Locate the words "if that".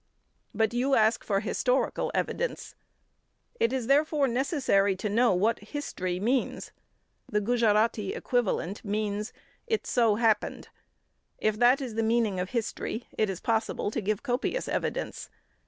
11.37-11.81